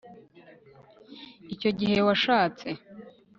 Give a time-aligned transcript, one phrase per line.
[1.53, 2.67] icyo gihe washatse